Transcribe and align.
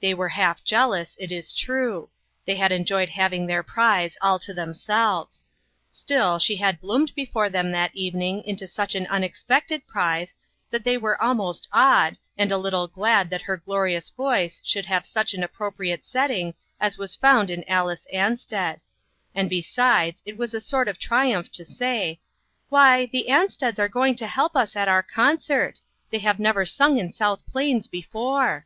They 0.00 0.14
were 0.14 0.30
half 0.30 0.64
jealous, 0.64 1.18
it 1.20 1.30
is 1.30 1.52
true. 1.52 2.08
They 2.46 2.54
had 2.54 2.68
STARTING 2.70 2.86
FOR 2.86 2.94
HOME. 2.94 3.06
227 3.08 3.44
enjoyed 3.44 3.46
having 3.46 3.46
their 3.46 3.62
prize 3.62 4.16
all 4.22 4.38
to 4.38 4.54
themselves. 4.54 5.44
Still, 5.90 6.38
she 6.38 6.56
had 6.56 6.80
bloomed 6.80 7.14
before 7.14 7.50
them 7.50 7.72
that 7.72 7.94
evening 7.94 8.42
into 8.44 8.66
such 8.66 8.94
an 8.94 9.06
unexpected 9.08 9.86
prize, 9.86 10.34
that 10.70 10.82
they 10.84 10.96
were 10.96 11.22
almost 11.22 11.68
awed, 11.74 12.16
and 12.38 12.50
a 12.50 12.56
little 12.56 12.88
glad 12.88 13.28
that 13.28 13.42
her 13.42 13.58
glorious 13.58 14.08
voice 14.08 14.62
should 14.64 14.86
have 14.86 15.04
such 15.04 15.34
an 15.34 15.42
appropriate 15.42 16.06
setting 16.06 16.54
as 16.80 16.96
was 16.96 17.14
found 17.14 17.50
in 17.50 17.62
Alice 17.68 18.06
Ansted; 18.10 18.78
and 19.34 19.50
besides, 19.50 20.22
it 20.24 20.38
was 20.38 20.54
a 20.54 20.58
sort 20.62 20.88
of 20.88 20.96
a 20.96 21.00
triumph 21.00 21.52
to 21.52 21.66
say:" 21.66 22.18
Why, 22.70 23.04
the 23.12 23.26
Ansteds 23.28 23.78
are 23.78 23.88
going 23.88 24.14
to 24.14 24.26
help 24.26 24.56
us 24.56 24.74
at 24.74 24.88
our 24.88 25.02
concert! 25.02 25.82
They 26.08 26.20
have 26.20 26.38
never 26.40 26.64
sung 26.64 26.98
in 26.98 27.12
South 27.12 27.46
Plains 27.46 27.88
before 27.88 28.64